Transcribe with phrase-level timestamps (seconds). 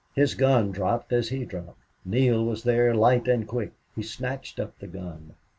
[0.15, 1.77] His gun dropped as he dropped.
[2.05, 3.73] Neale was there light and quick.
[3.95, 5.35] He snatched up the gun.